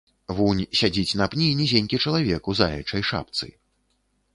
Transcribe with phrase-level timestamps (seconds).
[0.37, 3.57] Вунь сядзіць на пні нізенькі чалавек у заячай шапцы.